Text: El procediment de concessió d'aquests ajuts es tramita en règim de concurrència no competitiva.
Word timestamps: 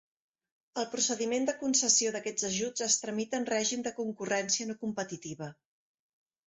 El 0.83 0.87
procediment 0.93 1.45
de 1.49 1.55
concessió 1.59 2.13
d'aquests 2.17 2.47
ajuts 2.49 2.87
es 2.89 2.99
tramita 3.05 3.43
en 3.43 3.49
règim 3.57 3.85
de 3.91 3.95
concurrència 4.03 4.73
no 4.73 4.79
competitiva. 4.85 5.57